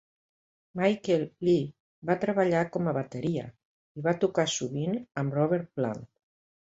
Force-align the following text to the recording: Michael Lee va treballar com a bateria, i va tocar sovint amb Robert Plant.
Michael 0.79 1.25
Lee 1.49 2.07
va 2.09 2.15
treballar 2.23 2.61
com 2.77 2.89
a 2.91 2.93
bateria, 2.99 3.43
i 4.01 4.05
va 4.07 4.15
tocar 4.25 4.47
sovint 4.55 4.97
amb 5.23 5.37
Robert 5.41 5.69
Plant. 5.81 6.03